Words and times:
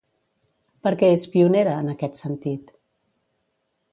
Per 0.85 0.93
què 1.01 1.09
és 1.17 1.25
pionera, 1.33 1.77
en 1.83 1.93
aquest 1.93 2.19
sentit? 2.23 2.75